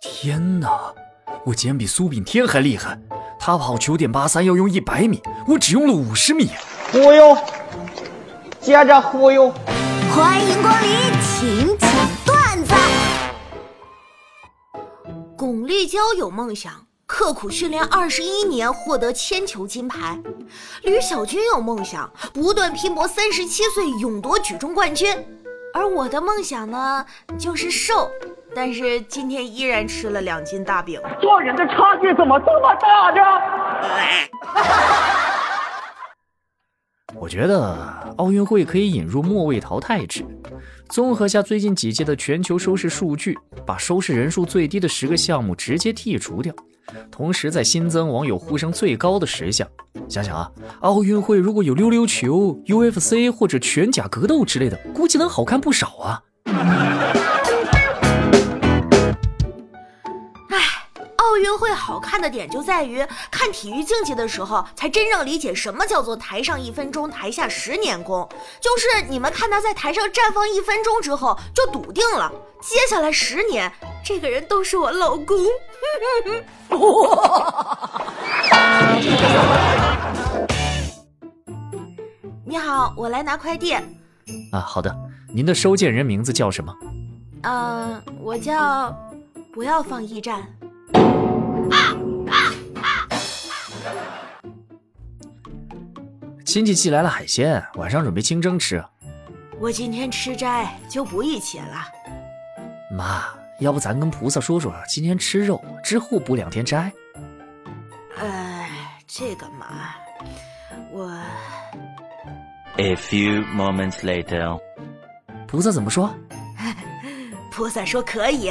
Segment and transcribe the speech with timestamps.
[0.00, 0.94] 天哪，
[1.44, 2.96] 我竟然比苏炳添还厉害！
[3.40, 6.50] 他跑九点八三要用一百米，我只用了五十米。
[6.92, 7.36] 忽悠，
[8.60, 9.52] 接着忽悠。
[10.14, 10.90] 欢迎光临，
[11.20, 11.90] 请讲
[12.24, 12.74] 段子。
[15.36, 20.16] 巩立姣有梦想，刻苦训练二十一年，获得铅球金牌。
[20.82, 25.12] 吕小军有梦想，不断拼搏，三十七岁勇夺举重冠军。
[25.74, 27.04] 而我的梦想呢，
[27.38, 28.10] 就是瘦，
[28.54, 31.00] 但是今天依然吃了两斤大饼。
[31.20, 33.20] 做人的差距怎么这么大呢？
[37.14, 37.74] 我觉得
[38.18, 40.24] 奥运会可以引入末位淘汰制，
[40.88, 46.54] 综合下最近几届的全球收视数据，把收视人数最低的十个项目直接剔除掉。
[47.10, 49.66] 同时，再新增网友呼声最高的十项。
[50.08, 56.22] 想想啊，奥运会如果有溜溜球、UFC 或者拳甲格斗之类的，估计能好看不少啊。
[61.38, 68.28] 奥运会好看的点就在于看体育竞技的时候，才真正理解什么叫做台上一分钟，台下十年功。
[68.60, 72.28] 就是你们看他在台上绽放一分钟之后，就笃定了
[72.60, 73.72] 接下来十年，
[74.04, 75.38] 这个人都是我老公。
[82.44, 83.74] 你好，我来拿快递。
[83.74, 84.92] 啊，好的，
[85.32, 86.74] 您的收件人名字叫什么？
[87.42, 88.92] 嗯，我叫
[89.52, 90.44] 不要放驿站。
[96.48, 98.82] 亲戚寄来了海鲜，晚上准备清蒸吃。
[99.60, 101.86] 我今天吃斋，就不一起了。
[102.90, 103.24] 妈，
[103.60, 106.90] 要不咱跟菩萨说说，今天吃肉，之后补两天斋。
[108.16, 108.70] 哎，
[109.06, 109.66] 这个嘛，
[110.90, 111.12] 我
[112.78, 114.58] A few moments later，
[115.46, 116.10] 菩萨怎么说？
[117.52, 118.50] 菩萨说可以。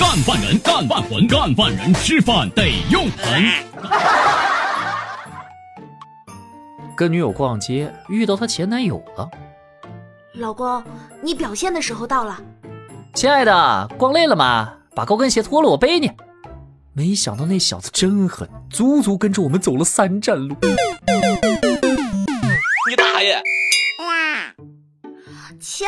[0.00, 3.44] 干饭人，干饭魂，干饭人吃饭得用盆。
[7.00, 9.26] 跟女友逛街，遇到她前男友了。
[10.34, 10.84] 老公，
[11.22, 12.38] 你表现的时候到了。
[13.14, 14.74] 亲爱的，逛累了吗？
[14.94, 16.12] 把高跟鞋脱了，我背你。
[16.92, 20.54] 没想到那小子真狠，足足跟着我们走了三站路。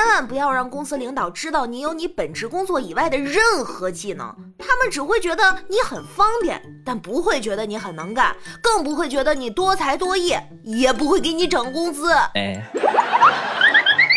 [0.00, 10.34] 千万不要让公司领导知道你有你本职工作以外的任何技能，他们只会觉得你很方便，但不会觉得你很能干，更不会觉得你多才多艺，
[10.64, 12.10] 也不会给你涨工资。
[12.34, 12.64] 哎，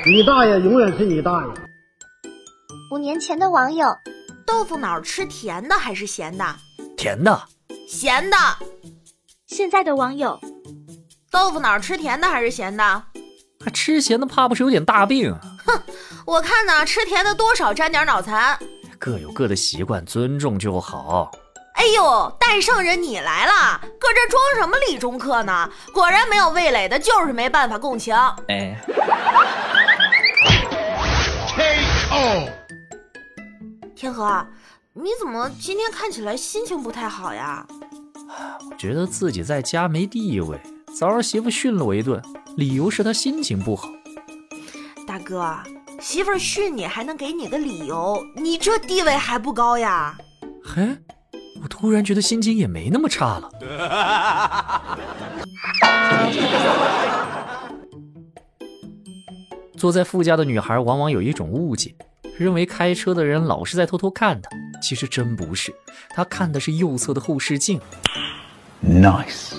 [0.05, 1.53] 你大爷永远是你大爷。
[2.89, 3.93] 五年前的网友，
[4.47, 6.45] 豆腐脑吃甜的还是咸的？
[6.95, 7.43] 甜的。
[7.89, 8.38] 咸的。
[9.47, 10.39] 现在的网友，
[11.29, 13.03] 豆腐脑吃甜的还是咸的？
[13.63, 15.34] 还吃咸的，怕不是有点大病？
[15.66, 15.81] 哼，
[16.25, 18.57] 我看呢，吃甜的多少沾点脑残。
[19.00, 21.31] 各有各的习惯，尊重就好。
[21.75, 25.69] 哎呦，戴圣人你来了，搁这装什么理中客呢？
[25.94, 28.16] 果然没有味蕾的，就是没办法共情。
[28.47, 28.79] 哎
[31.56, 32.50] ，K.O.
[33.96, 34.46] 天河，
[34.94, 37.66] 你怎么今天看起来心情不太好呀？
[38.78, 40.59] 觉得自己在家没地位，
[40.97, 42.22] 早上媳妇训了我一顿，
[42.56, 43.90] 理由是他心情不好。
[45.08, 45.58] 大哥，
[46.00, 50.16] 媳妇儿训你还能给你个理由，你这地位还不高呀？
[50.64, 50.97] 嘿，
[51.62, 53.50] 我突然觉得心情也没那么差了。
[59.75, 61.94] 坐在副驾的女孩往往有一种误解，
[62.38, 64.50] 认为开车的人老是在偷偷看她，
[64.81, 65.74] 其实真不是，
[66.12, 67.81] 她看的是右侧的后视镜。
[68.85, 69.53] Nice。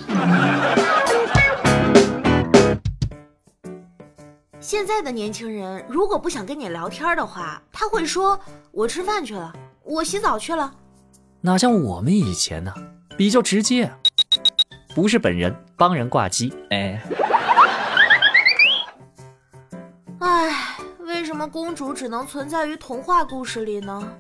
[4.64, 8.41] 现在的年轻人如果不想跟你聊天的话，他会说
[8.72, 9.52] ：“我吃饭去了，
[9.82, 10.75] 我洗澡去了。
[11.42, 12.72] 哪像我们以前呢，
[13.14, 13.92] 比较直接，
[14.94, 16.50] 不是本人，帮人挂机。
[16.70, 16.98] 哎，”
[20.20, 24.14] 哎，为什么公主只能存在于童话故事里呢？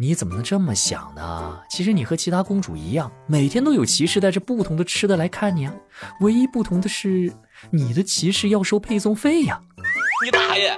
[0.00, 1.60] 你怎么能这么想呢？
[1.68, 5.74] 其实你和其他公主一样，每天都有骑士带着不同的吃的来看你啊，
[6.20, 7.32] 唯一不同的是，
[7.70, 9.60] 你的骑士要收配送费呀。
[10.24, 10.76] 你大爷！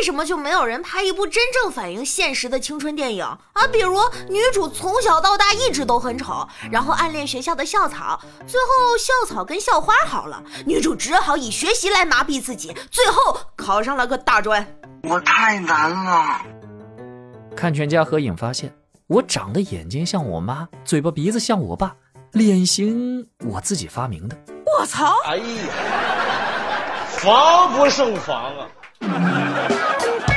[0.00, 3.66] 为什么就没有人拍一部真正反映现实的青春电影啊？
[3.70, 3.98] 比如
[4.30, 14.66] 女主从小到大一直都很丑，然后暗恋学校的校草，最后校草跟校花好了，女主只好以学习来麻痹自己，最后考上了个大专。
[15.02, 16.46] 我太难了。
[17.54, 18.74] 看全家合影发现，
[19.06, 21.94] 我长得眼睛像我妈，嘴巴鼻子像我爸，
[22.32, 24.36] 脸型我自己发明的。
[24.78, 25.12] 我操！
[25.26, 25.44] 哎呀，
[27.18, 28.66] 防不胜防啊！
[29.68, 30.29] Thank you.